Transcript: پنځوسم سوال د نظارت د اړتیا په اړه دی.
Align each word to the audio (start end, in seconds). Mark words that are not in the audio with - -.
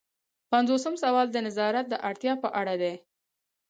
پنځوسم 0.51 0.93
سوال 1.03 1.27
د 1.31 1.37
نظارت 1.47 1.85
د 1.89 1.95
اړتیا 2.09 2.33
په 2.43 2.49
اړه 2.59 2.75
دی. 2.81 2.93